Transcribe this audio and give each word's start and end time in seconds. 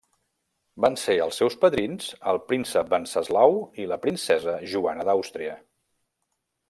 Van 0.85 0.95
ser 1.01 1.17
els 1.25 1.41
seus 1.41 1.57
padrins 1.65 2.07
el 2.33 2.41
príncep 2.51 2.95
Wenceslau 2.95 3.55
i 3.85 3.89
la 3.93 4.01
princesa 4.07 4.57
Joana 4.73 5.07
d'Àustria. 5.11 5.55